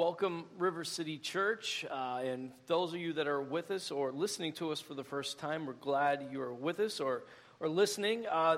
[0.00, 1.84] Welcome, River City Church.
[1.84, 5.04] Uh, and those of you that are with us or listening to us for the
[5.04, 7.24] first time, we're glad you are with us or,
[7.60, 8.24] or listening.
[8.26, 8.56] Uh,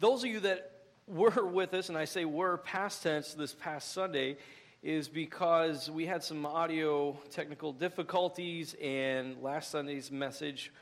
[0.00, 0.70] those of you that
[1.06, 4.36] were with us, and I say were past tense this past Sunday,
[4.82, 10.74] is because we had some audio technical difficulties, and last Sunday's message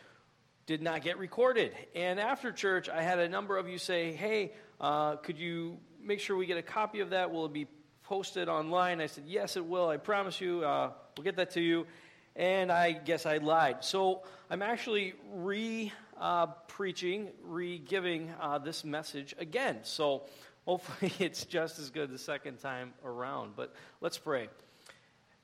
[0.66, 1.72] did not get recorded.
[1.94, 6.18] And after church, I had a number of you say, Hey, uh, could you make
[6.18, 7.30] sure we get a copy of that?
[7.30, 7.68] Will it be
[8.10, 9.00] posted online?
[9.00, 9.88] I said, Yes, it will.
[9.88, 10.64] I promise you.
[10.64, 11.86] Uh, we'll get that to you.
[12.34, 13.84] And I guess I lied.
[13.84, 19.78] So I'm actually re uh, preaching, re giving uh, this message again.
[19.84, 20.24] So
[20.64, 23.52] hopefully it's just as good the second time around.
[23.54, 24.48] But let's pray.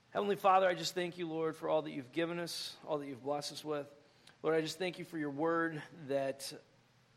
[0.09, 3.07] Heavenly Father, I just thank you, Lord, for all that you've given us, all that
[3.07, 3.87] you've blessed us with.
[4.43, 6.51] Lord, I just thank you for your word that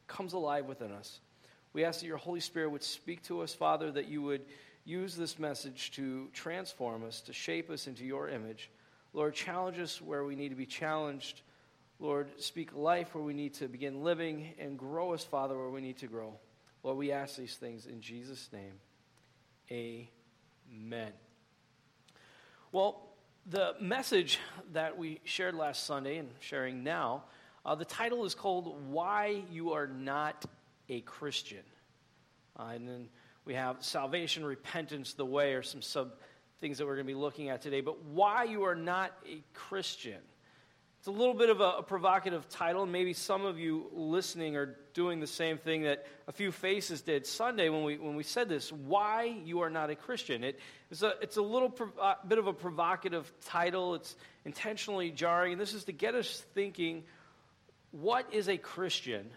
[0.06, 1.18] comes alive within us.
[1.72, 4.42] We ask that your Holy Spirit would speak to us, Father, that you would
[4.84, 8.70] use this message to transform us, to shape us into your image.
[9.12, 11.42] Lord, challenge us where we need to be challenged.
[11.98, 15.80] Lord, speak life where we need to begin living, and grow us, Father, where we
[15.80, 16.34] need to grow.
[16.82, 18.72] Lord, we ask these things in Jesus' name.
[19.70, 21.12] Amen.
[22.72, 23.08] Well,
[23.46, 24.38] the message
[24.72, 27.24] that we shared last Sunday and sharing now,
[27.64, 30.44] uh, the title is called Why You Are Not
[30.88, 31.64] a Christian.
[32.58, 33.08] Uh, and then
[33.44, 36.12] we have salvation, repentance, the way, or some sub
[36.60, 37.80] things that we're going to be looking at today.
[37.80, 40.18] But why you are not a Christian.
[40.98, 44.76] It's a little bit of a, a, provocative title, maybe some of you listening are
[44.92, 48.50] doing the same thing that a few faces did Sunday when we, when we said
[48.50, 50.44] this why you are not a Christian.
[50.44, 55.52] It, it's, a, it's a little uh, bit of a provocative title, it's intentionally jarring,
[55.52, 57.04] and this is to get us thinking
[57.92, 59.30] what is a Christian,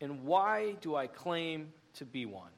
[0.00, 2.50] and why do I claim to be one?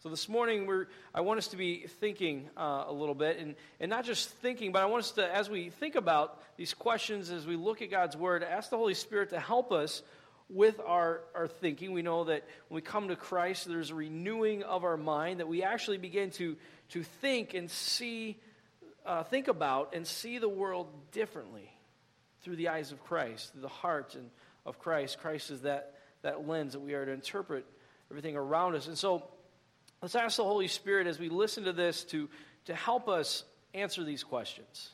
[0.00, 3.56] So this morning, we're, I want us to be thinking uh, a little bit, and,
[3.80, 7.30] and not just thinking, but I want us to, as we think about these questions,
[7.30, 10.04] as we look at God's Word, ask the Holy Spirit to help us
[10.48, 11.90] with our, our thinking.
[11.90, 15.48] We know that when we come to Christ, there's a renewing of our mind, that
[15.48, 16.54] we actually begin to,
[16.90, 18.38] to think and see,
[19.04, 21.72] uh, think about and see the world differently
[22.44, 24.30] through the eyes of Christ, through the heart and
[24.64, 25.18] of Christ.
[25.18, 27.66] Christ is that, that lens that we are to interpret
[28.12, 28.86] everything around us.
[28.86, 29.24] And so,
[30.00, 32.28] Let's ask the Holy Spirit as we listen to this to,
[32.66, 33.44] to help us
[33.74, 34.90] answer these questions.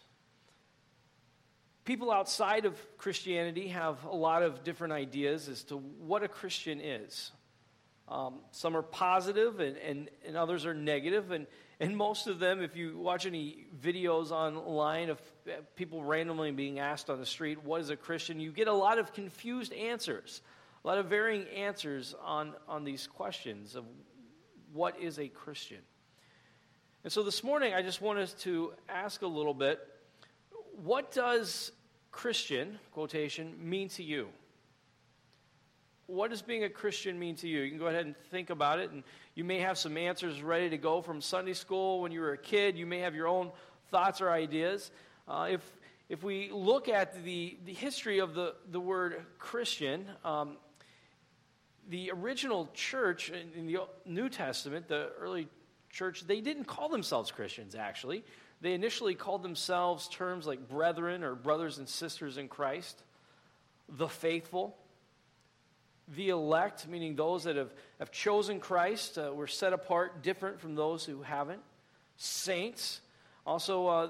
[1.84, 6.80] People outside of Christianity have a lot of different ideas as to what a Christian
[6.80, 7.32] is.
[8.08, 11.46] Um, some are positive and, and, and others are negative, and,
[11.80, 15.20] and most of them, if you watch any videos online of
[15.76, 18.98] people randomly being asked on the street, what is a Christian, you get a lot
[18.98, 20.40] of confused answers,
[20.82, 23.84] a lot of varying answers on, on these questions of
[24.74, 25.78] what is a Christian?
[27.04, 29.78] And so this morning, I just want us to ask a little bit
[30.82, 31.70] what does
[32.10, 34.28] Christian, quotation, mean to you?
[36.06, 37.60] What does being a Christian mean to you?
[37.60, 39.04] You can go ahead and think about it, and
[39.36, 42.38] you may have some answers ready to go from Sunday school when you were a
[42.38, 42.76] kid.
[42.76, 43.52] You may have your own
[43.90, 44.90] thoughts or ideas.
[45.28, 45.62] Uh, if,
[46.08, 50.56] if we look at the, the history of the, the word Christian, um,
[51.88, 55.48] the original church in the New Testament, the early
[55.90, 58.24] church, they didn't call themselves Christians, actually.
[58.60, 63.02] They initially called themselves terms like brethren or brothers and sisters in Christ,
[63.88, 64.76] the faithful,
[66.16, 70.74] the elect, meaning those that have, have chosen Christ, uh, were set apart, different from
[70.74, 71.60] those who haven't,
[72.16, 73.00] saints,
[73.46, 74.08] also uh,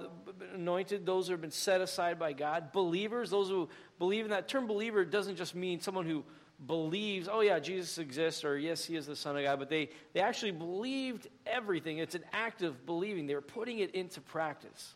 [0.54, 3.68] anointed, those who have been set aside by God, believers, those who
[3.98, 6.24] believe in that term believer doesn't just mean someone who
[6.66, 9.90] believes, oh yeah, Jesus exists, or yes, he is the Son of God, but they,
[10.12, 11.98] they actually believed everything.
[11.98, 13.26] It's an act of believing.
[13.26, 14.94] They were putting it into practice.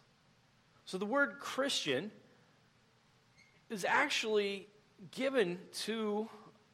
[0.84, 2.10] So the word Christian
[3.68, 4.66] is actually
[5.10, 6.28] given to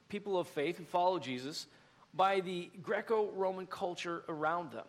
[0.09, 1.66] people of faith who follow Jesus
[2.15, 4.87] by the Greco Roman culture around them.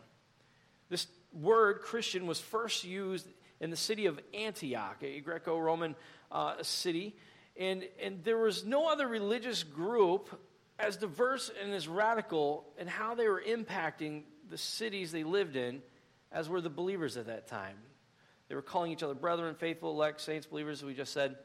[0.90, 3.28] This word Christian was first used
[3.60, 5.96] in the city of Antioch, a Greco Roman
[6.32, 7.16] uh, city.
[7.58, 10.30] And, and there was no other religious group
[10.78, 15.82] as diverse and as radical in how they were impacting the cities they lived in
[16.32, 17.78] as were the believers at that time.
[18.50, 21.38] They were calling each other brethren, faithful, elect, saints, believers, as we just said.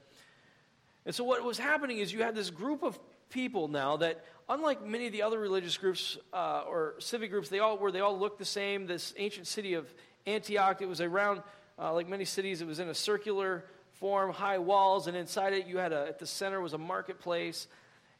[1.06, 2.98] And so what was happening is you had this group of
[3.30, 7.60] people now that, unlike many of the other religious groups uh, or civic groups, they
[7.60, 8.86] all where they all looked the same.
[8.86, 9.92] This ancient city of
[10.26, 11.42] Antioch, it was around,
[11.78, 13.64] uh, like many cities, it was in a circular
[14.00, 17.68] form, high walls, and inside it you had a, at the center was a marketplace,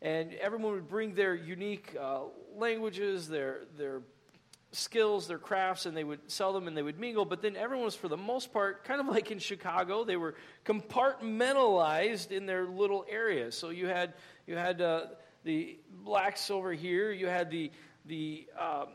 [0.03, 2.21] and everyone would bring their unique uh,
[2.56, 4.03] languages, their, their
[4.73, 7.25] skills, their crafts, and they would sell them and they would mingle.
[7.25, 10.35] But then everyone was, for the most part, kind of like in Chicago, they were
[10.65, 13.56] compartmentalized in their little areas.
[13.56, 14.15] So you had,
[14.47, 15.06] you had uh,
[15.44, 17.71] the blacks over here, you had the,
[18.06, 18.87] the uh,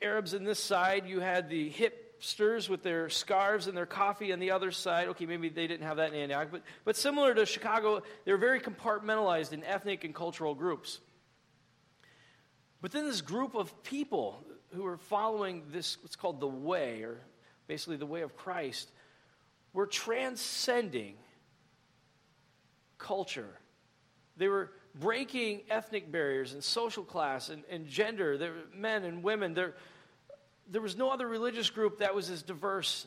[0.00, 1.68] Arabs in this side, you had the
[2.20, 5.08] hipsters with their scarves and their coffee on the other side.
[5.08, 8.60] Okay, maybe they didn't have that in Antioch, but, but similar to Chicago, they're very
[8.60, 11.00] compartmentalized in ethnic and cultural groups.
[12.80, 14.44] But then this group of people
[14.74, 17.20] who were following this, what's called the way, or
[17.66, 18.90] basically the way of Christ,
[19.72, 21.16] were transcending
[22.98, 23.58] culture.
[24.36, 29.54] They were breaking ethnic barriers and social class and, and gender, there, men and women.
[29.54, 29.74] There,
[30.70, 33.06] there was no other religious group that was as diverse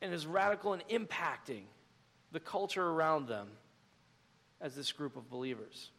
[0.00, 1.62] and as radical and impacting
[2.30, 3.48] the culture around them
[4.60, 5.90] as this group of believers.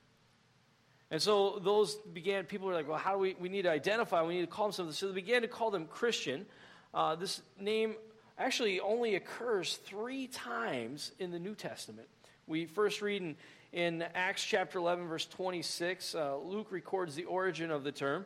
[1.12, 4.24] And so those began, people were like, well, how do we, we need to identify,
[4.24, 4.94] we need to call them something.
[4.94, 6.46] So they began to call them Christian.
[6.94, 7.96] Uh, this name
[8.38, 12.08] actually only occurs three times in the New Testament.
[12.48, 13.36] We first read in,
[13.74, 16.16] in Acts chapter 11, verse 26.
[16.16, 18.26] Uh, Luke records the origin of the term.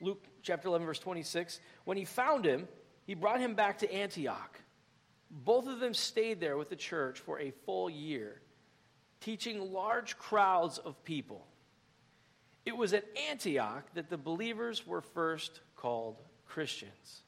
[0.00, 1.60] Luke chapter 11, verse 26.
[1.84, 2.68] When he found him,
[3.06, 4.60] he brought him back to Antioch.
[5.30, 8.40] Both of them stayed there with the church for a full year
[9.20, 11.46] teaching large crowds of people.
[12.64, 16.16] It was at Antioch that the believers were first called
[16.46, 17.22] Christians.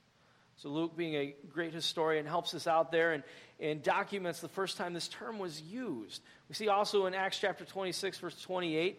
[0.56, 3.23] So, Luke, being a great historian, helps us out there and,
[3.59, 6.23] and documents the first time this term was used.
[6.49, 8.99] We see also in Acts chapter 26, verse 28,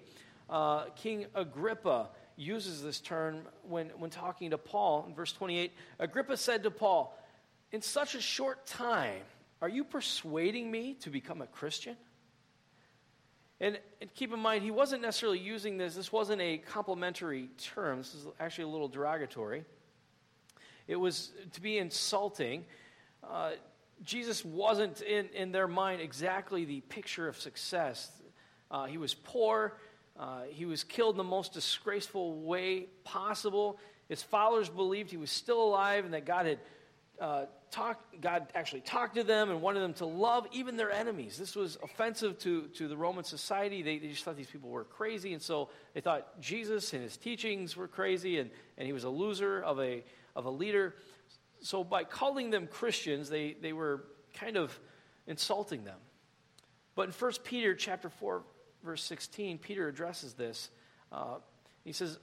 [0.50, 5.06] uh, King Agrippa uses this term when, when talking to Paul.
[5.08, 7.18] In verse 28, Agrippa said to Paul,
[7.72, 9.22] In such a short time,
[9.62, 11.96] are you persuading me to become a Christian?
[13.62, 18.00] And, and, keep in mind, he wasn't necessarily using this, this wasn't a complimentary term.
[18.00, 19.64] This is actually a little derogatory.
[20.88, 22.66] It was to be insulting.
[23.24, 23.52] Uh,
[24.04, 28.12] Jesus wasn't, in, in their mind, exactly the picture of success.
[28.70, 29.78] Uh, he was poor.
[30.20, 33.80] Uh, he was killed in the most disgraceful way possible.
[34.10, 36.60] His followers believed he was still alive and that God had
[37.20, 41.38] uh, talked, God actually talked to them and wanted them to love even their enemies.
[41.38, 43.82] This was offensive to, to the Roman society.
[43.82, 47.18] They, they just thought these people were crazy, and so they thought Jesus and his
[47.18, 50.04] teachings were crazy, and, and he was a loser of a,
[50.36, 50.96] of a leader.
[51.62, 54.78] So by calling them Christians, they, they were kind of
[55.28, 56.00] insulting them.
[56.96, 58.44] But in 1 Peter chapter 4,
[58.84, 60.70] verse 16, Peter addresses this.
[61.12, 61.38] Uh,
[61.84, 62.18] he says,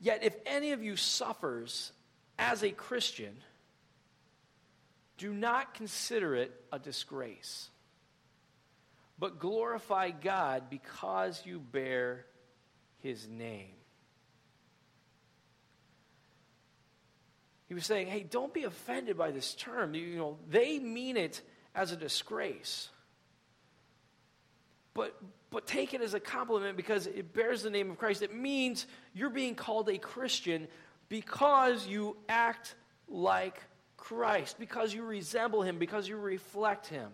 [0.00, 1.92] Yet if any of you suffers
[2.38, 3.36] as a Christian,
[5.18, 7.68] do not consider it a disgrace,
[9.18, 12.24] but glorify God because you bear
[13.00, 13.74] his name.
[17.68, 19.94] He was saying, hey, don't be offended by this term.
[19.94, 21.40] You know, they mean it
[21.72, 22.88] as a disgrace.
[24.92, 25.14] But,
[25.50, 28.22] but take it as a compliment because it bears the name of Christ.
[28.22, 30.68] It means you're being called a Christian
[31.08, 32.74] because you act
[33.08, 33.60] like
[33.96, 37.10] Christ, because you resemble him, because you reflect him.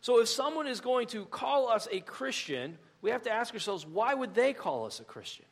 [0.00, 3.86] So if someone is going to call us a Christian, we have to ask ourselves,
[3.86, 5.46] why would they call us a Christian?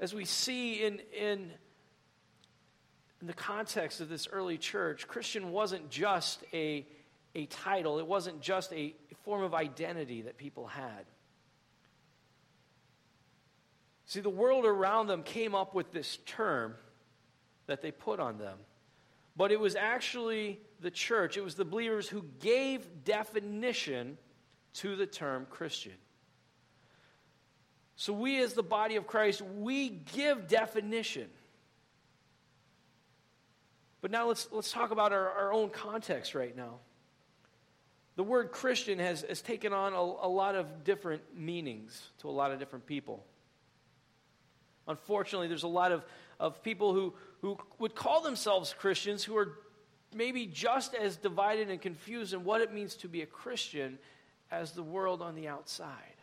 [0.00, 1.50] As we see in, in,
[3.20, 6.86] in the context of this early church, Christian wasn't just a,
[7.34, 8.94] a title, it wasn't just a
[9.24, 11.04] form of identity that people had.
[14.06, 16.74] See, the world around them came up with this term
[17.66, 18.58] that they put on them.
[19.36, 24.16] But it was actually the church, it was the believers who gave definition
[24.74, 25.92] to the term Christian.
[27.96, 31.28] So we, as the body of Christ, we give definition.
[34.00, 36.78] But now let's, let's talk about our, our own context right now.
[38.18, 42.32] The word Christian has, has taken on a, a lot of different meanings to a
[42.32, 43.24] lot of different people.
[44.88, 46.04] Unfortunately, there's a lot of,
[46.40, 49.60] of people who, who would call themselves Christians who are
[50.12, 54.00] maybe just as divided and confused in what it means to be a Christian
[54.50, 56.16] as the world on the outside.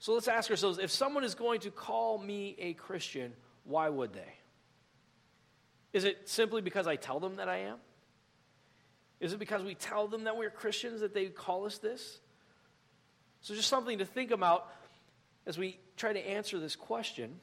[0.00, 3.32] So let's ask ourselves if someone is going to call me a Christian,
[3.62, 4.34] why would they?
[5.92, 7.76] Is it simply because I tell them that I am?
[9.20, 12.20] Is it because we tell them that we're Christians that they call us this?
[13.42, 14.68] So, just something to think about
[15.46, 17.40] as we try to answer this question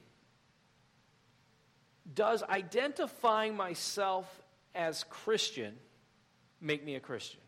[2.13, 4.41] does identifying myself
[4.73, 5.75] as Christian
[6.61, 7.41] make me a Christian?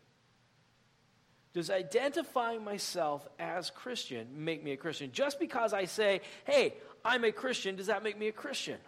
[1.52, 5.10] Does identifying myself as Christian make me a Christian?
[5.12, 8.78] Just because I say, hey, I'm a Christian, does that make me a Christian?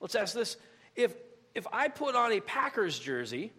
[0.00, 0.56] Let's ask this.
[0.96, 1.14] If,
[1.54, 3.52] if I put on a Packers jersey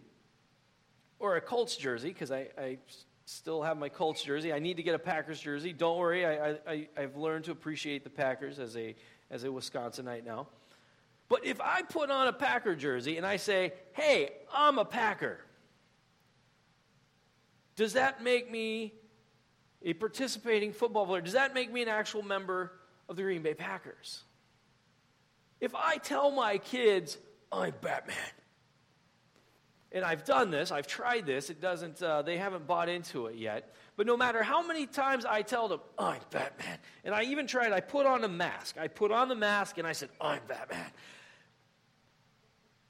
[1.18, 2.78] or a Colts jersey, because I, I
[3.24, 5.72] still have my Colts jersey, I need to get a Packers jersey.
[5.72, 8.94] Don't worry, I, I, I've learned to appreciate the Packers as a,
[9.30, 10.48] as a Wisconsinite now.
[11.28, 15.38] But if I put on a Packer jersey and I say, hey, I'm a Packer,
[17.74, 18.92] does that make me
[19.82, 21.22] a participating football player?
[21.22, 22.72] Does that make me an actual member
[23.08, 24.24] of the Green Bay Packers?
[25.60, 27.16] If I tell my kids,
[27.52, 28.16] I'm Batman,
[29.92, 33.36] and I've done this, I've tried this, it doesn't, uh, they haven't bought into it
[33.36, 33.74] yet.
[33.96, 37.72] But no matter how many times I tell them, I'm Batman, and I even tried,
[37.72, 38.76] I put on a mask.
[38.78, 40.90] I put on the mask and I said, I'm Batman.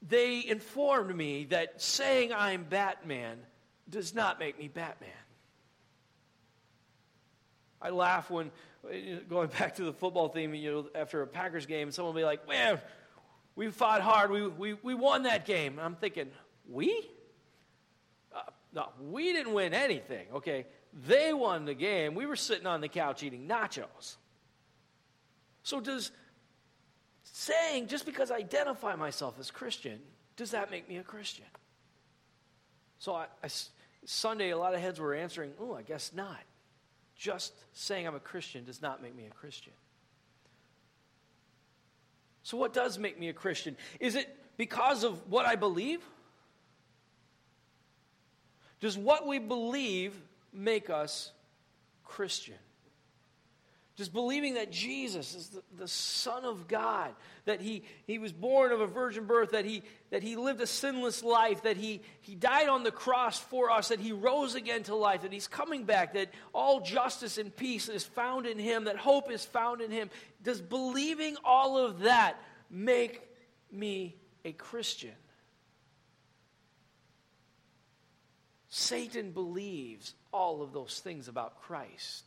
[0.07, 3.37] They informed me that saying I'm Batman
[3.89, 5.09] does not make me Batman.
[7.81, 8.51] I laugh when,
[9.29, 12.25] going back to the football theme, you know, after a Packers game, someone will be
[12.25, 12.79] like, man,
[13.55, 14.31] we fought hard.
[14.31, 15.73] We, we, we won that game.
[15.73, 16.29] And I'm thinking,
[16.69, 17.09] we?
[18.35, 18.41] Uh,
[18.73, 20.65] no, we didn't win anything, okay?
[21.05, 22.15] They won the game.
[22.15, 24.15] We were sitting on the couch eating nachos.
[25.63, 26.11] So, does
[27.23, 29.99] saying, just because I identify myself as Christian,
[30.35, 31.45] does that make me a Christian?
[32.99, 33.47] So, I, I,
[34.05, 36.41] Sunday, a lot of heads were answering, oh, I guess not.
[37.15, 39.73] Just saying I'm a Christian does not make me a Christian.
[42.43, 43.77] So, what does make me a Christian?
[43.99, 46.01] Is it because of what I believe?
[48.81, 50.13] Does what we believe
[50.51, 51.31] make us
[52.03, 52.57] Christian?
[53.95, 57.13] Just believing that Jesus is the, the, Son of God,
[57.45, 60.67] that he, he was born of a virgin birth, that he, that he lived a
[60.67, 64.81] sinless life, that he, he died on the cross for us, that he rose again
[64.83, 68.85] to life, that he's coming back, that all justice and peace is found in him,
[68.85, 70.09] that hope is found in him.
[70.41, 73.21] Does believing all of that make
[73.71, 75.13] me a Christian?
[78.69, 82.23] Satan believes all of those things about Christ.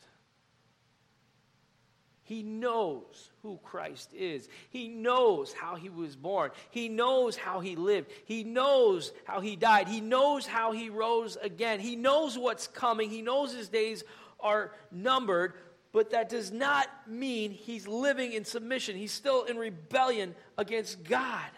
[2.27, 4.49] He knows who Christ is.
[4.71, 6.51] He knows how he was born.
[6.71, 8.11] He knows how he lived.
[8.25, 9.87] He knows how he died.
[9.87, 11.79] He knows how he rose again.
[11.79, 13.11] He knows what's coming.
[13.11, 14.03] He knows his days
[14.41, 15.55] are numbered,
[15.93, 18.97] but that does not mean he's living in submission.
[18.97, 21.51] He's still in rebellion against God.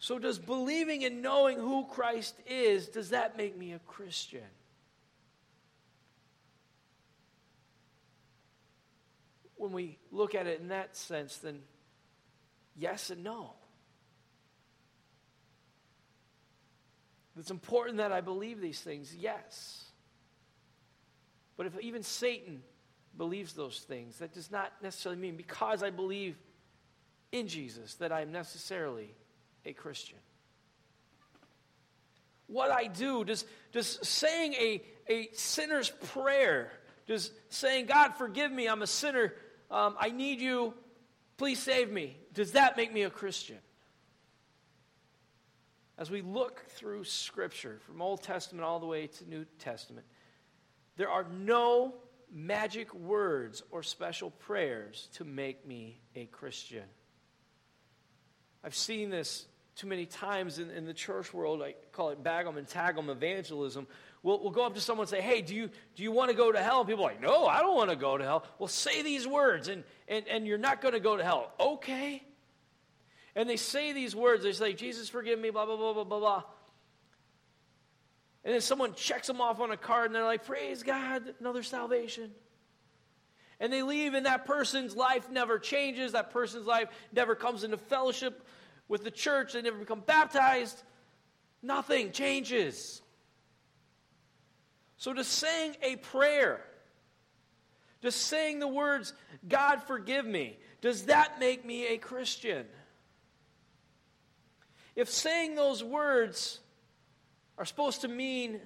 [0.00, 4.42] So, does believing and knowing who Christ is, does that make me a Christian?
[9.64, 11.60] When we look at it in that sense, then
[12.76, 13.54] yes and no.
[17.38, 19.84] It's important that I believe these things, yes.
[21.56, 22.62] But if even Satan
[23.16, 26.36] believes those things, that does not necessarily mean because I believe
[27.32, 29.14] in Jesus that I am necessarily
[29.64, 30.18] a Christian.
[32.46, 36.70] What I do, does, does saying a, a sinner's prayer,
[37.06, 39.32] does saying, God, forgive me, I'm a sinner,
[39.74, 40.72] um, I need you,
[41.36, 42.16] please save me.
[42.32, 43.58] Does that make me a Christian?
[45.98, 50.06] As we look through Scripture, from Old Testament all the way to New Testament,
[50.96, 51.94] there are no
[52.32, 56.84] magic words or special prayers to make me a Christian.
[58.62, 61.62] I've seen this too many times in, in the church world.
[61.62, 63.86] I call it bagum and tagum evangelism,
[64.24, 66.36] We'll, we'll go up to someone and say, hey, do you, do you want to
[66.36, 66.80] go to hell?
[66.80, 68.46] And people are like, no, I don't want to go to hell.
[68.58, 71.52] Well, say these words, and, and, and you're not going to go to hell.
[71.60, 72.22] Okay.
[73.36, 74.42] And they say these words.
[74.42, 76.42] They say, Jesus, forgive me, blah, blah, blah, blah, blah, blah.
[78.44, 81.62] And then someone checks them off on a card, and they're like, praise God, another
[81.62, 82.30] salvation.
[83.60, 86.12] And they leave, and that person's life never changes.
[86.12, 88.42] That person's life never comes into fellowship
[88.88, 89.52] with the church.
[89.52, 90.82] They never become baptized.
[91.62, 93.02] Nothing changes.
[95.04, 96.64] So, just saying a prayer,
[98.00, 99.12] just saying the words,
[99.46, 102.64] God forgive me, does that make me a Christian?
[104.96, 106.58] If saying those words
[107.58, 108.62] are supposed to mean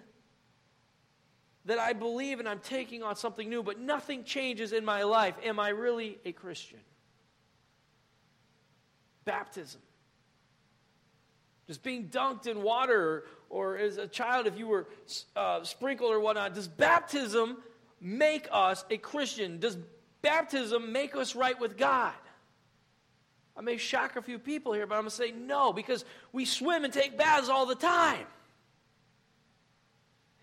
[1.65, 5.35] that I believe and I'm taking on something new, but nothing changes in my life,
[5.43, 6.79] am I really a Christian?
[9.25, 9.81] Baptism.
[11.67, 14.87] Just being dunked in water or as a child, if you were
[15.37, 17.57] uh, sprinkled or whatnot, does baptism
[18.01, 19.59] make us a Christian?
[19.59, 19.79] Does
[20.23, 22.13] baptism make us right with God?
[23.57, 26.45] I may shock a few people here, but I'm going to say no, because we
[26.45, 28.25] swim and take baths all the time.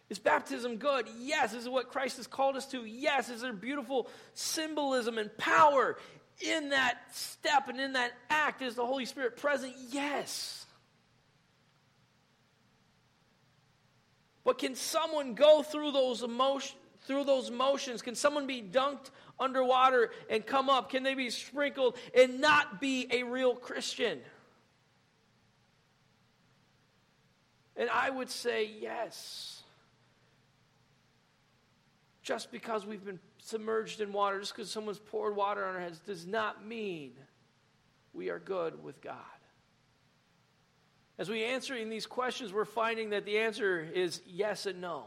[0.10, 1.08] Is baptism good?
[1.20, 1.54] Yes.
[1.54, 2.86] Is it what Christ has called us to?
[2.86, 3.30] Yes.
[3.30, 5.98] Is there beautiful symbolism and power
[6.42, 8.62] in that step and in that act?
[8.62, 9.74] Is the Holy Spirit present?
[9.90, 10.65] Yes.
[14.46, 16.80] But can someone go through those emotions?
[17.02, 20.90] Through those motions, can someone be dunked underwater and come up?
[20.90, 24.22] Can they be sprinkled and not be a real Christian?
[27.76, 29.62] And I would say yes.
[32.24, 36.00] Just because we've been submerged in water, just because someone's poured water on our heads,
[36.00, 37.12] does not mean
[38.14, 39.35] we are good with God.
[41.18, 45.06] As we answering these questions, we're finding that the answer is yes and no.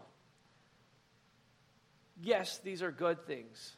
[2.20, 3.76] Yes, these are good things.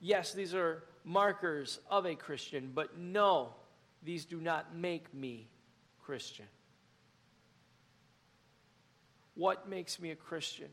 [0.00, 3.54] Yes, these are markers of a Christian, but no,
[4.02, 5.48] these do not make me
[6.04, 6.46] Christian.
[9.34, 10.68] What makes me a Christian?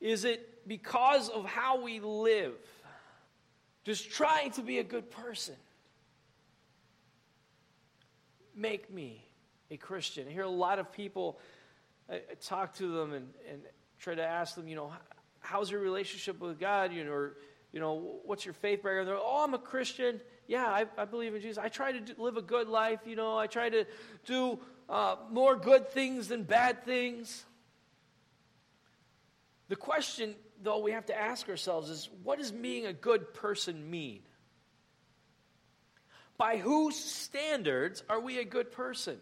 [0.00, 2.54] Is it because of how we live?
[3.84, 5.56] Just trying to be a good person?
[8.56, 9.22] Make me
[9.70, 10.26] a Christian.
[10.26, 11.38] I hear a lot of people,
[12.10, 13.60] I, I talk to them and, and
[14.00, 14.92] try to ask them, you know,
[15.40, 16.92] how's your relationship with God?
[16.92, 17.36] You know, or,
[17.72, 19.08] you know, what's your faith background?
[19.08, 20.20] They're, oh, I'm a Christian.
[20.48, 21.58] Yeah, I, I believe in Jesus.
[21.58, 23.00] I try to do, live a good life.
[23.04, 23.84] You know, I try to
[24.24, 24.58] do
[24.88, 27.44] uh, more good things than bad things.
[29.68, 33.90] The question, though, we have to ask ourselves is what does being a good person
[33.90, 34.20] mean?
[36.38, 39.18] By whose standards are we a good person?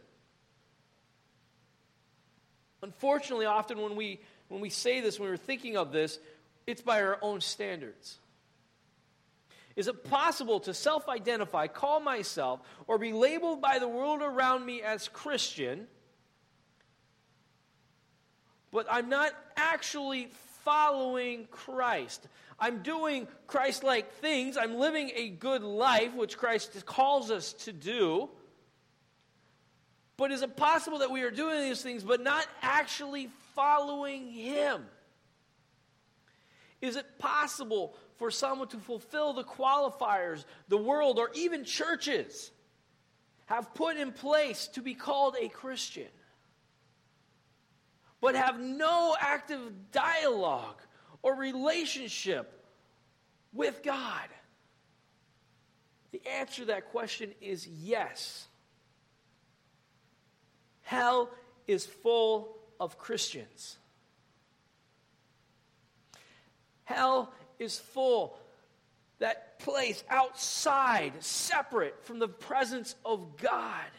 [2.83, 6.19] Unfortunately, often when we, when we say this, when we're thinking of this,
[6.67, 8.19] it's by our own standards.
[9.77, 14.65] Is it possible to self identify, call myself, or be labeled by the world around
[14.65, 15.87] me as Christian,
[18.71, 20.29] but I'm not actually
[20.65, 22.27] following Christ?
[22.59, 24.57] I'm doing Christ like things.
[24.57, 28.31] I'm living a good life, which Christ calls us to do.
[30.17, 34.85] But is it possible that we are doing these things but not actually following Him?
[36.81, 42.51] Is it possible for someone to fulfill the qualifiers the world or even churches
[43.47, 46.07] have put in place to be called a Christian,
[48.25, 49.61] but have no active
[49.93, 50.81] dialogue
[51.21, 52.65] or relationship
[53.53, 54.29] with God?
[56.11, 58.47] The answer to that question is yes.
[60.81, 61.29] Hell
[61.67, 63.77] is full of Christians.
[66.85, 68.39] Hell is full.
[69.19, 73.91] That place outside, separate from the presence of God,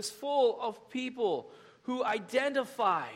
[0.00, 1.50] is full of people
[1.82, 3.06] who identify,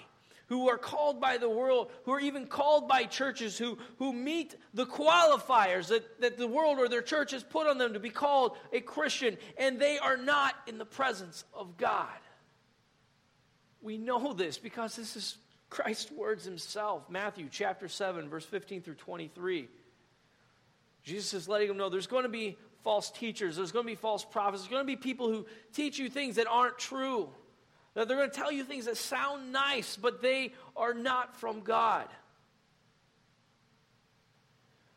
[0.46, 4.54] who are called by the world, who are even called by churches, who, who meet
[4.74, 8.10] the qualifiers that, that the world or their church has put on them to be
[8.10, 12.06] called a Christian, and they are not in the presence of God.
[13.80, 15.36] We know this because this is
[15.70, 19.68] Christ's words himself, Matthew chapter 7, verse 15 through 23.
[21.02, 23.96] Jesus is letting them know there's going to be false teachers, there's going to be
[23.96, 27.28] false prophets, there's going to be people who teach you things that aren't true.
[27.94, 31.60] That they're going to tell you things that sound nice, but they are not from
[31.60, 32.06] God.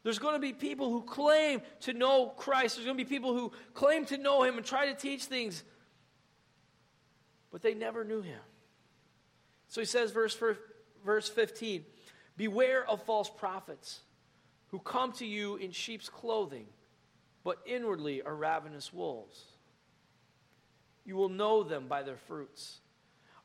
[0.03, 2.75] There's going to be people who claim to know Christ.
[2.75, 5.63] There's going to be people who claim to know Him and try to teach things,
[7.51, 8.39] but they never knew Him.
[9.67, 10.37] So he says, verse,
[11.05, 11.83] verse 15
[12.35, 13.99] Beware of false prophets
[14.67, 16.67] who come to you in sheep's clothing,
[17.47, 19.41] but inwardly are ravenous wolves.
[21.05, 22.81] You will know them by their fruits.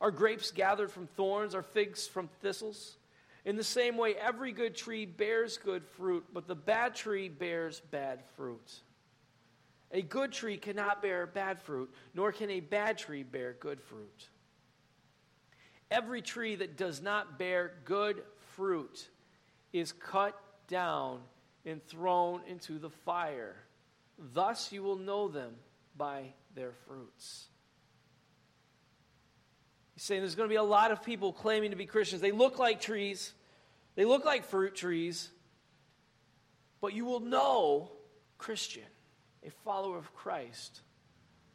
[0.01, 2.97] Are grapes gathered from thorns, are figs from thistles?
[3.45, 7.81] In the same way, every good tree bears good fruit, but the bad tree bears
[7.93, 8.73] bad fruit.
[9.93, 14.29] A good tree cannot bear bad fruit, nor can a bad tree bear good fruit.
[15.93, 18.25] Every tree that does not bear good
[18.57, 19.09] fruit
[19.73, 20.37] is cut
[20.67, 21.21] down
[21.65, 23.55] and thrown into the fire.
[24.18, 25.55] Thus you will know them
[25.96, 27.46] by their fruits.
[29.94, 32.22] He's saying there's going to be a lot of people claiming to be Christians.
[32.22, 33.33] They look like trees,
[33.94, 35.31] they look like fruit trees,
[36.81, 37.92] but you will know
[38.38, 38.83] Christian,
[39.46, 40.81] a follower of Christ,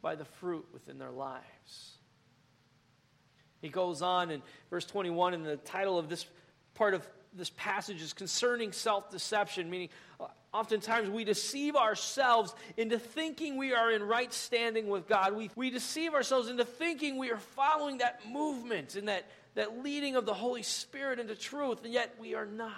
[0.00, 1.98] by the fruit within their lives.
[3.60, 6.26] He goes on in verse 21, and the title of this
[6.74, 9.88] part of this passage is concerning self deception, meaning
[10.20, 15.36] uh, Oftentimes, we deceive ourselves into thinking we are in right standing with God.
[15.36, 20.16] We, we deceive ourselves into thinking we are following that movement and that, that leading
[20.16, 22.72] of the Holy Spirit into truth, and yet we are not.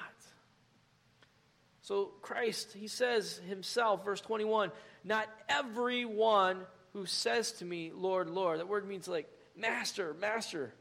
[1.82, 4.72] So, Christ, he says himself, verse 21,
[5.04, 6.58] not everyone
[6.92, 8.58] who says to me, Lord, Lord.
[8.58, 10.74] That word means like master, master.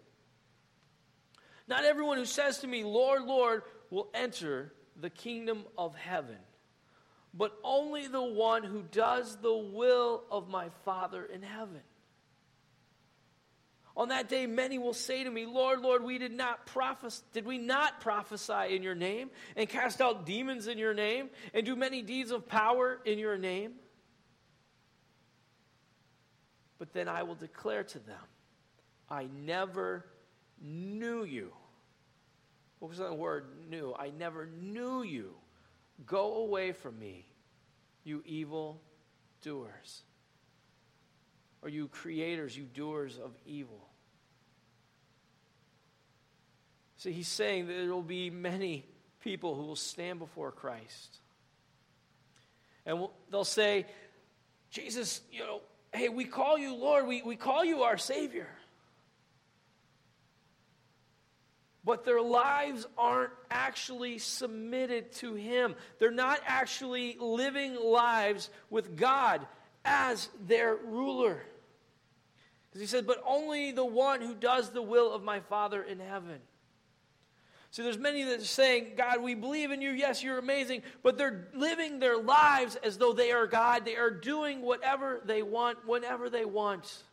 [1.67, 6.37] Not everyone who says to me, Lord, Lord, will enter the kingdom of heaven
[7.39, 11.79] but only the one who does the will of my Father in heaven.
[13.95, 17.45] On that day, many will say to me, Lord, Lord, we did not prophesy, did
[17.45, 21.77] we not prophesy in your name, and cast out demons in your name, and do
[21.77, 23.75] many deeds of power in your name?
[26.77, 28.17] But then I will declare to them,
[29.09, 30.05] I never
[30.61, 31.53] knew you.
[32.79, 33.93] What was that word knew?
[33.97, 35.35] I never knew you.
[36.05, 37.25] Go away from me,
[38.03, 38.81] you evil
[39.41, 40.03] doers.
[41.61, 43.89] Or you creators, you doers of evil.
[46.97, 48.85] See, he's saying that there will be many
[49.21, 51.19] people who will stand before Christ.
[52.85, 53.85] And they'll say,
[54.69, 55.61] Jesus, you know,
[55.93, 58.47] hey, we call you Lord, we, we call you our Savior.
[61.83, 65.75] But their lives aren't actually submitted to Him.
[65.99, 69.45] They're not actually living lives with God
[69.85, 71.41] as their ruler.
[72.69, 75.99] Because He said, But only the one who does the will of my Father in
[75.99, 76.39] heaven.
[77.71, 79.91] So there's many that are saying, God, we believe in you.
[79.91, 80.81] Yes, you're amazing.
[81.03, 83.85] But they're living their lives as though they are God.
[83.85, 87.03] They are doing whatever they want, whenever they want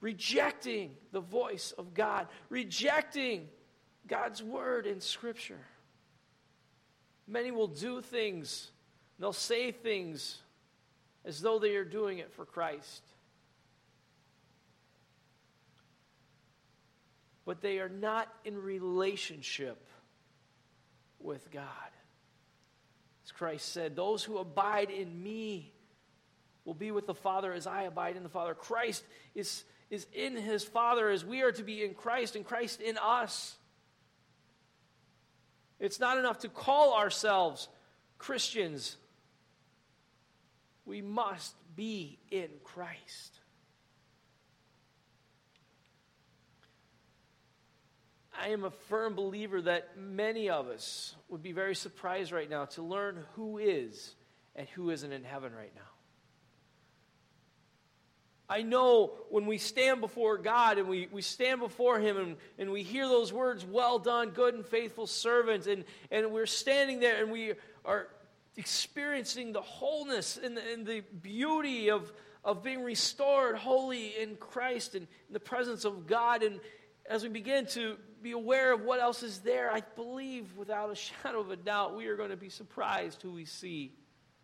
[0.00, 3.48] rejecting the voice of God, rejecting
[4.06, 5.64] God's word in Scripture.
[7.26, 8.70] Many will do things,
[9.18, 10.38] they'll say things
[11.24, 13.02] as though they are doing it for Christ.
[17.44, 19.84] But they are not in relationship
[21.20, 21.64] with God.
[23.24, 25.72] As Christ said, Those who abide in me
[26.64, 28.54] will be with the Father as I abide in the Father.
[28.54, 29.04] Christ
[29.34, 32.98] is is in his Father as we are to be in Christ and Christ in
[32.98, 33.56] us.
[35.78, 37.68] It's not enough to call ourselves
[38.18, 38.96] Christians.
[40.84, 43.38] We must be in Christ.
[48.38, 52.66] I am a firm believer that many of us would be very surprised right now
[52.66, 54.14] to learn who is
[54.54, 55.95] and who isn't in heaven right now.
[58.48, 62.70] I know when we stand before God and we, we stand before Him and, and
[62.70, 67.22] we hear those words, well done, good and faithful servant, and, and we're standing there
[67.22, 67.54] and we
[67.84, 68.08] are
[68.56, 72.12] experiencing the wholeness and the, and the beauty of,
[72.44, 76.42] of being restored holy in Christ and in the presence of God.
[76.42, 76.60] And
[77.08, 80.94] as we begin to be aware of what else is there, I believe without a
[81.22, 83.92] shadow of a doubt we are going to be surprised who we see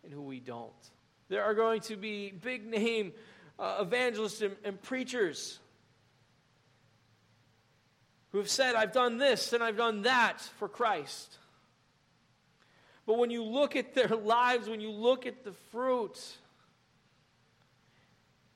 [0.03, 0.71] and who we don't.
[1.29, 3.13] There are going to be big name
[3.59, 5.59] uh, evangelists and, and preachers
[8.31, 11.37] who have said, I've done this and I've done that for Christ.
[13.05, 16.19] But when you look at their lives, when you look at the fruit,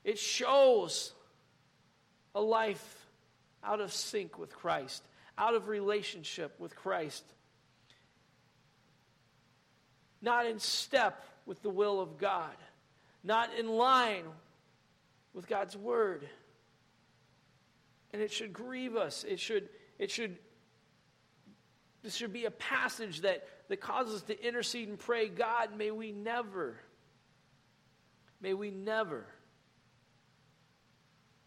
[0.03, 1.13] it shows
[2.33, 3.05] a life
[3.63, 5.03] out of sync with Christ,
[5.38, 7.23] out of relationship with Christ,
[10.21, 12.55] not in step with the will of God,
[13.23, 14.23] not in line
[15.38, 16.28] with God's word.
[18.12, 19.23] And it should grieve us.
[19.23, 19.69] It should,
[20.00, 20.36] it should,
[22.02, 25.91] this should be a passage that, that causes us to intercede and pray, God, may
[25.91, 26.80] we never,
[28.41, 29.28] may we never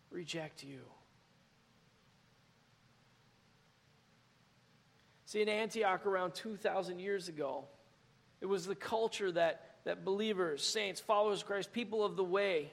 [0.09, 0.83] reject you.
[5.25, 7.65] See, in Antioch around 2,000 years ago,
[8.41, 12.71] it was the culture that, that believers, saints, followers of Christ, people of the way,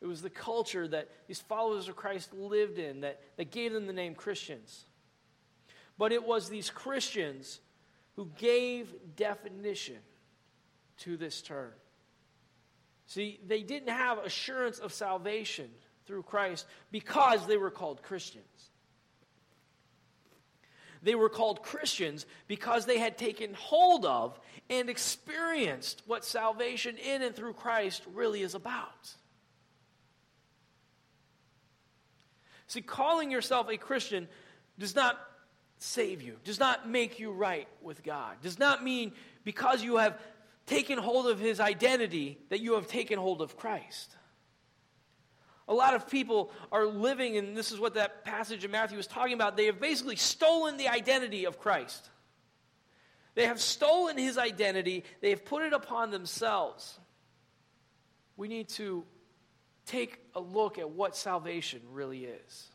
[0.00, 3.86] it was the culture that these followers of Christ lived in that, that gave them
[3.86, 4.84] the name Christians.
[5.98, 7.60] But it was these Christians
[8.16, 9.98] who gave definition
[10.98, 11.72] to this term.
[13.06, 15.70] See, they didn't have assurance of salvation
[16.06, 18.44] through Christ because they were called Christians.
[21.02, 27.22] They were called Christians because they had taken hold of and experienced what salvation in
[27.22, 29.14] and through Christ really is about.
[32.66, 34.28] See, calling yourself a Christian
[34.78, 35.18] does not
[35.78, 39.12] save you, does not make you right with God, does not mean
[39.44, 40.18] because you have
[40.66, 44.16] taken hold of his identity that you have taken hold of Christ.
[45.68, 49.06] A lot of people are living, and this is what that passage in Matthew was
[49.06, 49.56] talking about.
[49.56, 52.08] They have basically stolen the identity of Christ.
[53.34, 56.98] They have stolen his identity, they have put it upon themselves.
[58.36, 59.04] We need to
[59.86, 62.68] take a look at what salvation really is.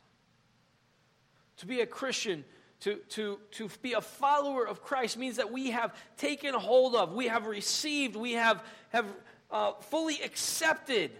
[1.57, 2.43] To be a Christian,
[2.81, 7.13] to, to, to be a follower of Christ means that we have taken hold of,
[7.13, 9.05] we have received, we have, have
[9.51, 11.11] uh, fully accepted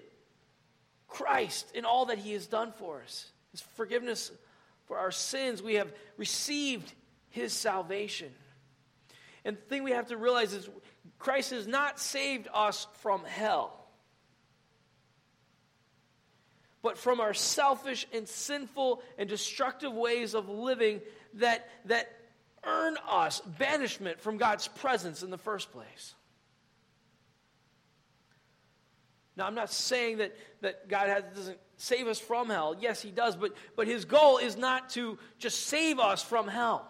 [1.08, 3.30] Christ in all that he has done for us.
[3.52, 4.32] His forgiveness
[4.86, 6.92] for our sins, we have received
[7.30, 8.32] his salvation.
[9.44, 10.70] And the thing we have to realize is
[11.20, 13.81] Christ has not saved us from hell.
[16.82, 21.02] But from our selfish and sinful and destructive ways of living
[21.36, 22.12] that, that
[22.64, 26.16] earn us banishment from God's presence in the first place.
[29.38, 32.76] Now, I'm not saying that, that God has, doesn't save us from hell.
[32.80, 36.88] Yes, He does, but, but His goal is not to just save us from hell.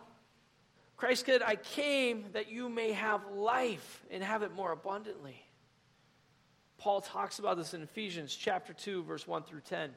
[0.97, 5.41] Christ said, I came that you may have life and have it more abundantly.
[6.81, 9.91] Paul talks about this in Ephesians chapter 2, verse 1 through 10.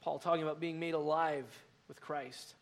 [0.00, 1.44] Paul talking about being made alive
[1.86, 2.56] with Christ.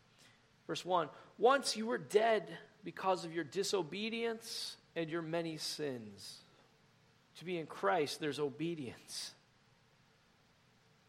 [0.67, 1.09] Verse 1
[1.39, 6.43] Once you were dead because of your disobedience and your many sins.
[7.39, 9.33] To be in Christ, there's obedience.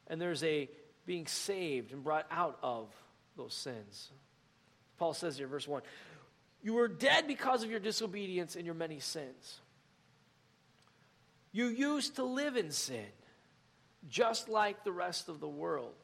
[0.07, 0.71] And there's a
[1.05, 2.89] being saved and brought out of
[3.37, 4.11] those sins.
[4.97, 5.83] Paul says here, verse 1
[6.63, 9.61] You were dead because of your disobedience and your many sins.
[11.57, 13.07] You used to live in sin,
[14.11, 15.95] just like the rest of the world,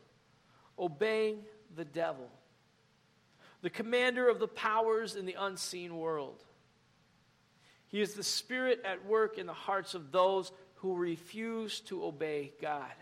[0.78, 1.40] obeying
[1.76, 2.30] the devil,
[3.60, 6.42] the commander of the powers in the unseen world.
[7.88, 12.54] He is the spirit at work in the hearts of those who refuse to obey
[12.62, 12.94] God.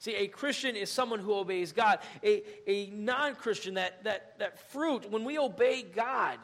[0.00, 2.00] See, a Christian is someone who obeys God.
[2.24, 6.40] A, a non Christian, that, that, that fruit, when we obey God,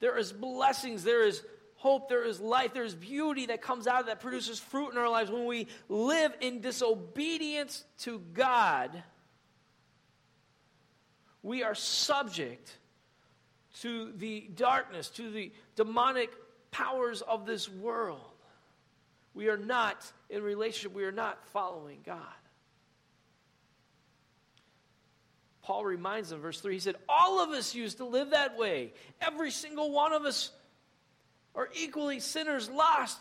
[0.00, 1.44] there is blessings, there is
[1.82, 4.98] hope, there is life, there is beauty that comes out of that produces fruit in
[4.98, 5.32] our lives.
[5.32, 9.02] When we live in disobedience to God,
[11.42, 12.78] we are subject
[13.80, 16.30] to the darkness, to the demonic
[16.70, 18.20] powers of this world.
[19.34, 22.18] We are not in relationship, we are not following God.
[25.62, 28.92] Paul reminds them, verse 3, he said, All of us used to live that way.
[29.20, 30.52] Every single one of us
[31.54, 33.20] are equally sinners lost.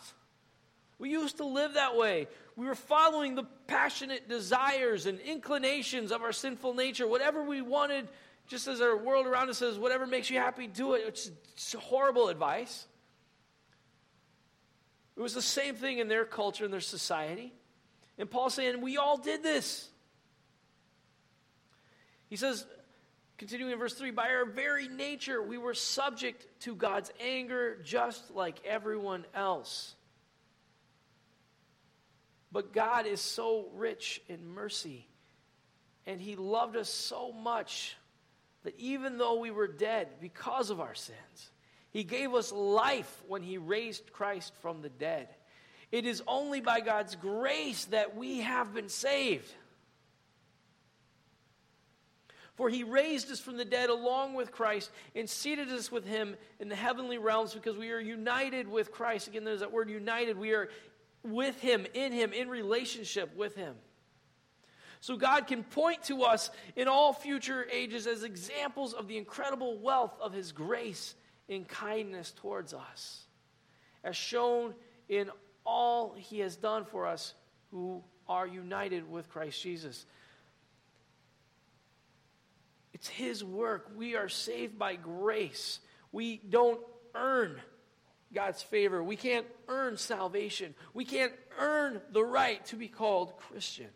[1.00, 2.28] We used to live that way.
[2.56, 7.08] We were following the passionate desires and inclinations of our sinful nature.
[7.08, 8.08] Whatever we wanted,
[8.48, 11.04] just as our world around us says, whatever makes you happy, do it.
[11.08, 12.86] It's, it's horrible advice.
[15.18, 17.54] It was the same thing in their culture and their society.
[18.18, 19.90] And Paul's saying, we all did this.
[22.30, 22.66] He says,
[23.42, 28.30] Continuing in verse 3 By our very nature, we were subject to God's anger just
[28.36, 29.96] like everyone else.
[32.52, 35.08] But God is so rich in mercy,
[36.06, 37.98] and He loved us so much
[38.62, 41.50] that even though we were dead because of our sins,
[41.90, 45.30] He gave us life when He raised Christ from the dead.
[45.92, 49.52] It is only by God's grace that we have been saved.
[52.62, 56.36] For he raised us from the dead along with Christ and seated us with him
[56.60, 59.28] in the heavenly realms because we are united with Christ.
[59.28, 60.38] Again, there's that word united.
[60.38, 60.70] We are
[61.24, 63.74] with him, in him, in relationship with him.
[65.00, 69.80] So God can point to us in all future ages as examples of the incredible
[69.80, 71.16] wealth of his grace
[71.50, 73.24] and kindness towards us,
[74.04, 74.76] as shown
[75.10, 75.32] in
[75.66, 77.34] all he has done for us
[77.72, 80.06] who are united with Christ Jesus.
[83.02, 83.90] It's His work.
[83.96, 85.80] We are saved by grace.
[86.12, 86.80] We don't
[87.16, 87.60] earn
[88.32, 89.04] God's favor.
[89.04, 90.76] We can't earn salvation.
[90.94, 93.88] We can't earn the right to be called Christian.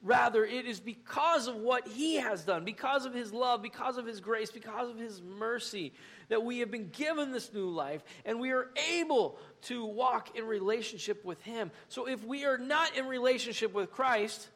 [0.00, 4.06] Rather, it is because of what He has done, because of His love, because of
[4.06, 5.92] His grace, because of His mercy,
[6.30, 10.46] that we have been given this new life and we are able to walk in
[10.46, 11.70] relationship with Him.
[11.90, 14.48] So, if we are not in relationship with Christ,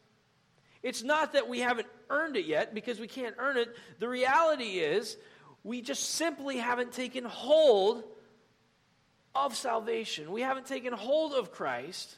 [0.83, 3.69] it's not that we haven't earned it yet because we can't earn it.
[3.99, 5.17] The reality is
[5.65, 8.05] we just simply haven't taken hold
[9.35, 10.33] of salvation.
[10.33, 12.17] We haven't taken hold of Christ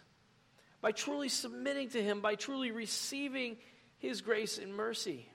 [0.81, 3.57] by truly submitting to Him, by truly receiving
[3.99, 5.29] His grace and mercy.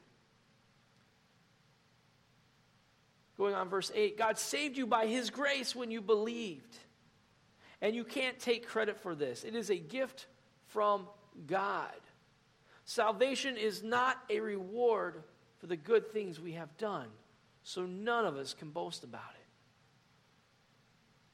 [3.38, 6.78] Going on, verse 8 God saved you by His grace when you believed.
[7.82, 10.28] And you can't take credit for this, it is a gift
[10.68, 11.08] from
[11.46, 11.92] God.
[12.86, 15.24] Salvation is not a reward
[15.60, 17.08] for the good things we have done,
[17.64, 19.46] so none of us can boast about it.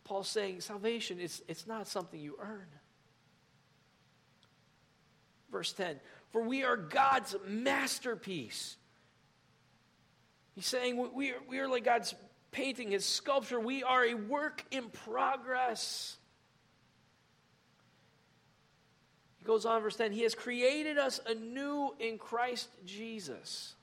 [0.03, 2.67] Paul's saying salvation is it's not something you earn.
[5.51, 5.99] Verse 10
[6.31, 8.75] For we are God's masterpiece.
[10.55, 12.13] He's saying we are, we are like God's
[12.51, 13.59] painting, his sculpture.
[13.59, 16.17] We are a work in progress.
[19.37, 23.73] He goes on, verse 10 He has created us anew in Christ Jesus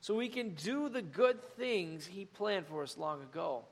[0.00, 3.64] so we can do the good things He planned for us long ago.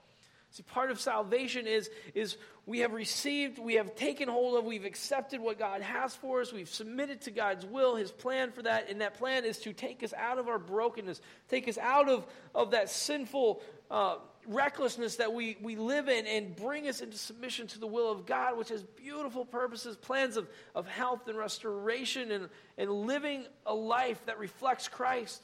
[0.51, 4.85] See, part of salvation is, is we have received, we have taken hold of, we've
[4.85, 8.91] accepted what God has for us, we've submitted to God's will, His plan for that,
[8.91, 12.27] and that plan is to take us out of our brokenness, take us out of,
[12.53, 17.67] of that sinful uh, recklessness that we, we live in, and bring us into submission
[17.69, 22.31] to the will of God, which has beautiful purposes, plans of, of health and restoration,
[22.31, 25.43] and, and living a life that reflects Christ.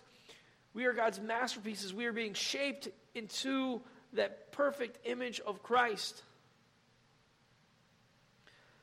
[0.74, 1.94] We are God's masterpieces.
[1.94, 3.80] We are being shaped into
[4.12, 6.22] that perfect image of Christ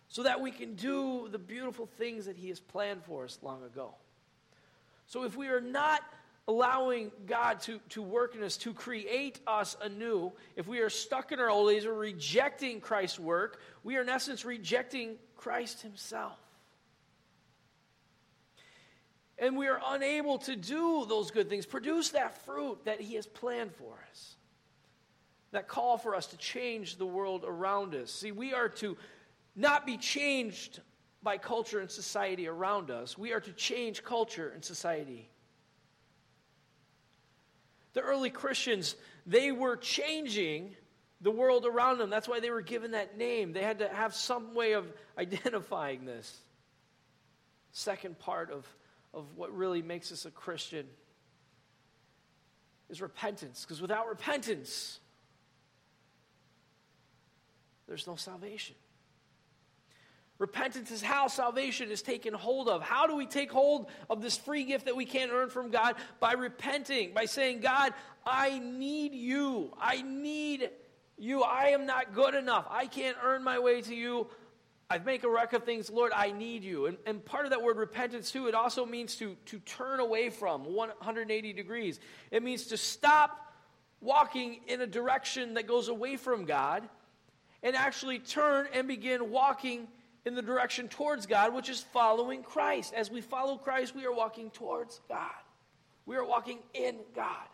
[0.07, 3.63] so that we can do the beautiful things that He has planned for us long
[3.63, 3.93] ago.
[5.07, 6.01] So if we are not
[6.47, 11.31] allowing God to, to work in us, to create us anew, if we are stuck
[11.31, 16.37] in our old ways or rejecting Christ's work, we are in essence rejecting Christ Himself.
[19.37, 23.25] And we are unable to do those good things, produce that fruit that He has
[23.25, 24.35] planned for us
[25.55, 28.11] that call for us to change the world around us.
[28.11, 28.97] See, we are to
[29.55, 30.81] not be changed
[31.23, 35.29] by culture and society around us, we are to change culture and society.
[37.95, 40.75] The early Christians, they were changing
[41.21, 42.09] the world around them.
[42.09, 43.53] That's why they were given that name.
[43.53, 44.85] They had to have some way of
[45.17, 46.37] identifying this.
[47.71, 48.67] Second part of,
[49.13, 50.85] of what really makes us a Christian
[52.89, 53.63] is repentance.
[53.63, 54.99] Because without repentance,
[57.87, 58.75] there's no salvation.
[60.37, 62.81] Repentance is how salvation is taken hold of.
[62.81, 65.95] How do we take hold of this free gift that we can't earn from God?
[66.19, 67.93] By repenting, by saying, God,
[68.25, 69.71] I need you.
[69.79, 70.69] I need
[71.17, 71.41] you.
[71.41, 72.67] I am not good enough.
[72.69, 74.27] I can't earn my way to you.
[74.89, 76.85] I make a record of things, Lord, I need you.
[76.87, 80.29] And, and part of that word repentance, too, it also means to, to turn away
[80.29, 81.99] from 180 degrees.
[82.29, 83.53] It means to stop
[84.01, 86.87] walking in a direction that goes away from God
[87.63, 89.87] and actually turn and begin walking
[90.25, 92.93] in the direction towards God, which is following Christ.
[92.93, 95.29] As we follow Christ, we are walking towards God.
[96.05, 97.47] We are walking in God.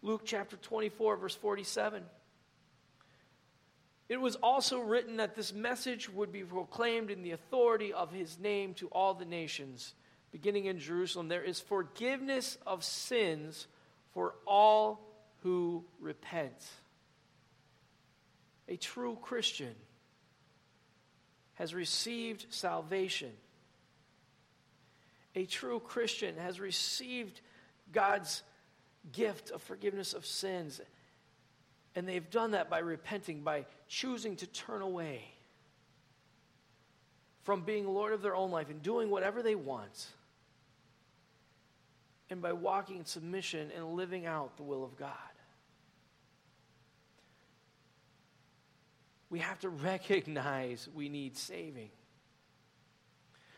[0.00, 2.02] Luke chapter 24, verse 47.
[4.08, 8.38] It was also written that this message would be proclaimed in the authority of his
[8.38, 9.94] name to all the nations,
[10.32, 11.28] beginning in Jerusalem.
[11.28, 13.66] There is forgiveness of sins
[14.12, 15.00] for all
[15.42, 16.52] who repent.
[18.68, 19.74] A true Christian
[21.62, 23.30] has received salvation.
[25.36, 27.40] A true Christian has received
[27.92, 28.42] God's
[29.12, 30.80] gift of forgiveness of sins.
[31.94, 35.22] And they've done that by repenting, by choosing to turn away
[37.44, 40.08] from being Lord of their own life and doing whatever they want,
[42.28, 45.12] and by walking in submission and living out the will of God.
[49.32, 51.88] We have to recognize we need saving.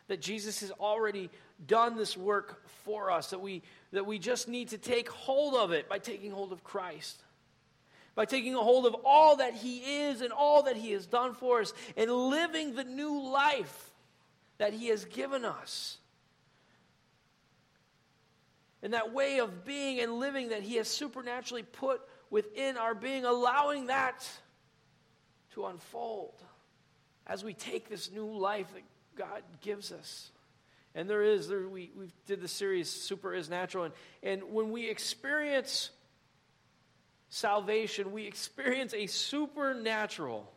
[0.07, 1.31] That Jesus has already
[1.67, 5.73] done this work for us, that we, that we just need to take hold of
[5.73, 7.21] it by taking hold of Christ.
[8.15, 11.35] By taking a hold of all that He is and all that He has done
[11.35, 13.91] for us and living the new life
[14.59, 15.99] that He has given us.
[18.81, 23.25] And that way of being and living that He has supernaturally put within our being,
[23.25, 24.25] allowing that
[25.55, 26.35] to unfold
[27.27, 28.83] as we take this new life that
[29.17, 30.31] God gives us.
[30.95, 33.85] And there is, there, we, we did the series Super is Natural.
[33.85, 35.91] And, and when we experience
[37.31, 40.51] salvation, we experience a supernatural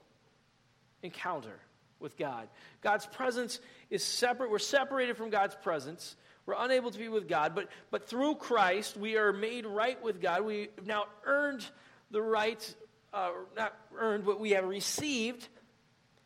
[1.02, 1.60] encounter
[2.00, 2.48] with God.
[2.82, 3.60] God's presence
[3.90, 4.52] is separate.
[4.52, 6.16] We're separated from God's presence.
[6.46, 7.56] We're unable to be with God.
[7.56, 10.46] But, but through Christ, we are made right with God.
[10.46, 11.66] We have now earned
[12.12, 12.76] the right
[13.18, 15.48] uh, not earned, but we have received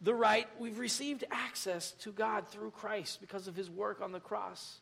[0.01, 4.19] the right, we've received access to God through Christ because of his work on the
[4.19, 4.79] cross.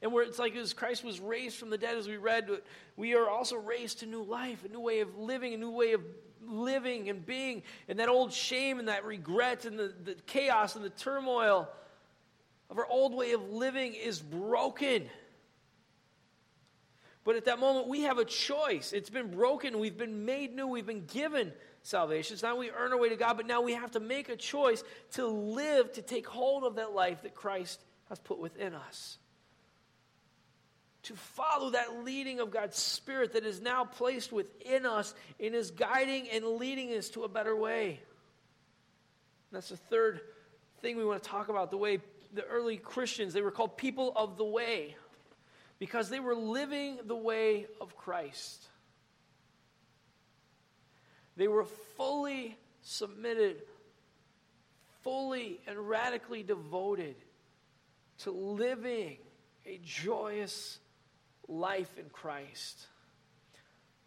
[0.00, 2.48] And where it's like as Christ was raised from the dead, as we read,
[2.96, 5.92] we are also raised to new life, a new way of living, a new way
[5.92, 6.02] of
[6.48, 7.62] living and being.
[7.88, 11.68] And that old shame and that regret and the, the chaos and the turmoil
[12.70, 15.08] of our old way of living is broken.
[17.24, 18.92] But at that moment, we have a choice.
[18.92, 19.78] It's been broken.
[19.78, 20.66] We've been made new.
[20.66, 21.52] We've been given
[21.82, 22.34] salvation.
[22.34, 24.36] It's not we earn our way to God, but now we have to make a
[24.36, 29.18] choice to live, to take hold of that life that Christ has put within us.
[31.04, 35.70] To follow that leading of God's Spirit that is now placed within us and is
[35.70, 38.00] guiding and leading us to a better way.
[39.50, 40.20] And that's the third
[40.80, 41.98] thing we want to talk about the way
[42.34, 44.96] the early Christians, they were called people of the way
[45.82, 48.68] because they were living the way of Christ.
[51.36, 51.64] They were
[51.96, 53.62] fully submitted,
[55.02, 57.16] fully and radically devoted
[58.18, 59.16] to living
[59.66, 60.78] a joyous
[61.48, 62.86] life in Christ.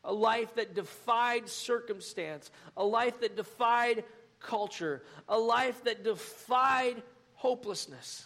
[0.05, 4.05] A life that defied circumstance, a life that defied
[4.39, 7.03] culture, a life that defied
[7.33, 8.25] hopelessness,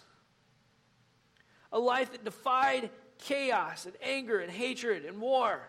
[1.72, 5.62] a life that defied chaos and anger and hatred and war.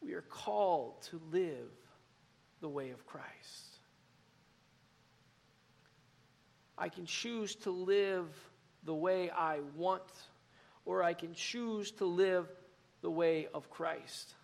[0.00, 1.70] We are called to live
[2.60, 3.78] the way of Christ.
[6.76, 8.26] I can choose to live
[8.84, 10.02] the way I want,
[10.84, 12.46] or I can choose to live
[13.02, 14.34] the way of Christ.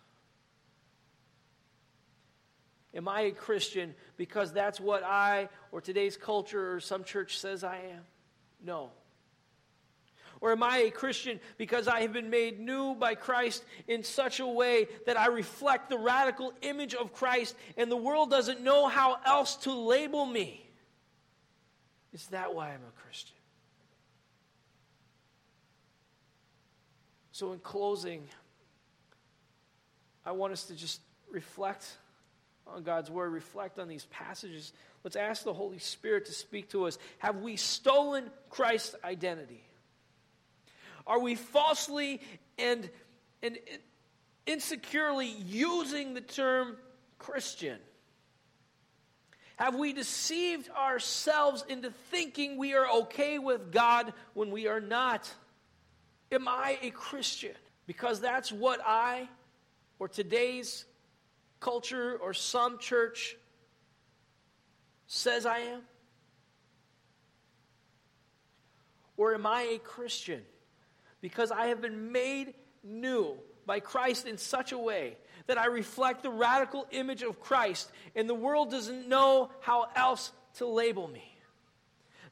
[2.93, 7.63] Am I a Christian because that's what I or today's culture or some church says
[7.63, 8.03] I am?
[8.63, 8.91] No.
[10.45, 14.39] Or am I a Christian because I have been made new by Christ in such
[14.39, 18.87] a way that I reflect the radical image of Christ and the world doesn't know
[18.87, 20.63] how else to label me?
[22.13, 23.35] Is that why I'm a Christian?
[27.31, 28.21] So, in closing,
[30.23, 31.87] I want us to just reflect
[32.67, 34.73] on God's word, reflect on these passages.
[35.03, 36.99] Let's ask the Holy Spirit to speak to us.
[37.17, 39.64] Have we stolen Christ's identity?
[41.07, 42.21] Are we falsely
[42.57, 42.89] and,
[43.43, 43.57] and
[44.45, 46.77] insecurely using the term
[47.19, 47.77] Christian?
[49.57, 55.31] Have we deceived ourselves into thinking we are okay with God when we are not?
[56.31, 57.53] Am I a Christian?
[57.87, 59.29] Because that's what I
[59.99, 60.85] or today's
[61.59, 63.37] culture or some church
[65.07, 65.81] says I am?
[69.17, 70.41] Or am I a Christian
[71.25, 72.53] because I have been made
[72.83, 75.17] new by Christ in such a way
[75.47, 80.31] that I reflect the radical image of Christ, and the world doesn't know how else
[80.57, 81.34] to label me.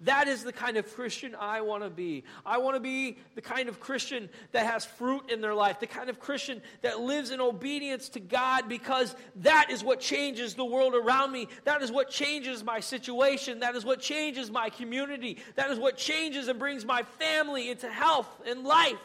[0.03, 2.25] That is the kind of Christian I want to be.
[2.45, 5.87] I want to be the kind of Christian that has fruit in their life, the
[5.87, 10.65] kind of Christian that lives in obedience to God because that is what changes the
[10.65, 11.47] world around me.
[11.63, 13.59] That is what changes my situation.
[13.59, 15.37] That is what changes my community.
[15.55, 18.99] That is what changes and brings my family into health and life.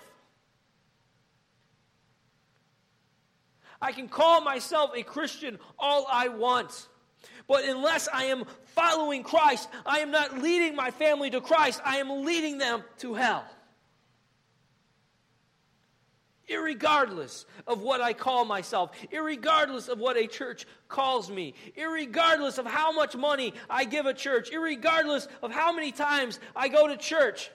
[3.80, 6.88] I can call myself a Christian all I want.
[7.46, 8.44] But unless I am
[8.74, 13.14] following Christ, I am not leading my family to Christ, I am leading them to
[13.14, 13.44] hell.
[16.50, 22.66] Irregardless of what I call myself, irregardless of what a church calls me, irregardless of
[22.66, 26.96] how much money I give a church, irregardless of how many times I go to
[26.96, 27.50] church,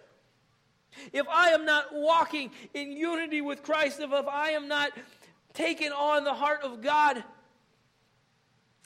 [1.11, 4.91] if I am not walking in unity with Christ, if, I am not
[5.53, 7.23] taking on the heart of God,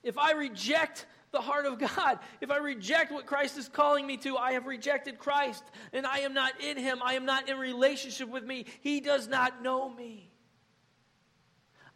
[0.08, 4.16] if I reject the heart of God, if I reject what Christ is calling me
[4.18, 7.00] to, I have rejected Christ and I am not in Him.
[7.04, 8.66] I am not in relationship with me.
[8.82, 10.32] He does not know me.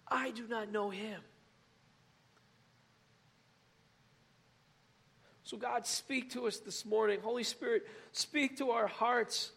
[0.07, 1.21] I do not know Him.
[5.43, 7.19] So, God, speak to us this morning.
[7.21, 9.51] Holy Spirit, speak to our hearts.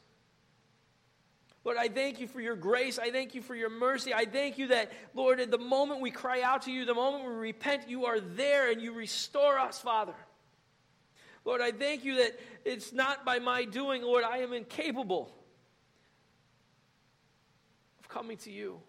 [1.64, 2.98] Lord, I thank you for your grace.
[2.98, 4.12] I thank you for your mercy.
[4.12, 7.24] I thank you that, Lord, at the moment we cry out to you, the moment
[7.24, 10.14] we repent, you are there and you restore us, Father.
[11.44, 15.30] Lord, I thank you that it's not by my doing, Lord, I am incapable
[17.98, 18.80] of coming to you.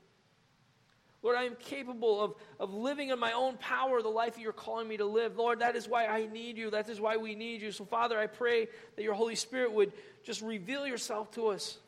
[1.22, 4.54] Lord, I am capable of, of living in my own power the life that you're
[4.54, 5.38] calling me to live.
[5.38, 6.70] Lord, that is why I need you.
[6.70, 7.72] That is why we need you.
[7.72, 9.92] So, Father, I pray that your Holy Spirit would
[10.24, 11.80] just reveal yourself to us.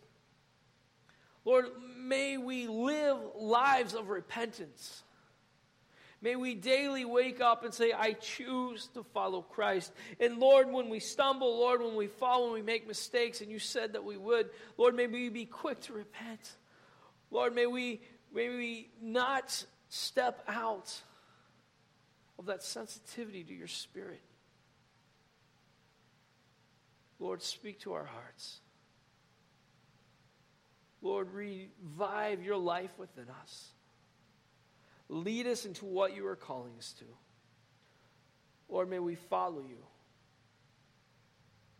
[1.48, 1.68] Lord,
[1.98, 5.02] may we live lives of repentance.
[6.22, 9.94] May we daily wake up and say, I choose to follow Christ.
[10.20, 13.60] And Lord, when we stumble, Lord, when we fall, when we make mistakes, and you
[13.60, 16.58] said that we would, Lord, may we be quick to repent.
[17.32, 18.02] Lord, may we,
[18.36, 20.94] may we not step out
[22.38, 24.22] of that sensitivity to your spirit.
[27.20, 28.60] Lord, speak to our hearts.
[31.08, 33.70] Lord, revive your life within us.
[35.08, 37.06] Lead us into what you are calling us to.
[38.68, 39.78] Lord, may we follow you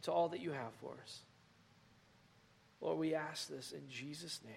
[0.04, 1.20] to all that you have for us.
[2.80, 4.56] Lord, we ask this in Jesus' name.